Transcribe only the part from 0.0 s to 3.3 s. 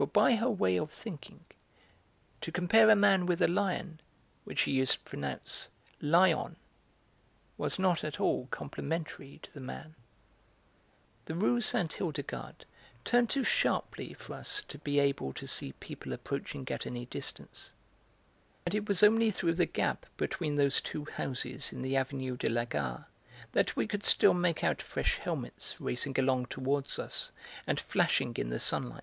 For by her way of thinking, to compare a man